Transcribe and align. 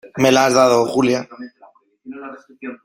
me 0.17 0.31
las 0.31 0.51
ha 0.53 0.65
dado 0.67 0.85
Julia. 0.87 1.27